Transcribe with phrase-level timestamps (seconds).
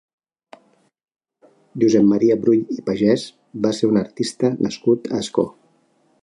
[1.83, 3.27] Josep Maria Brull i Pagès
[3.67, 5.47] va ser un artista nascut a Ascó.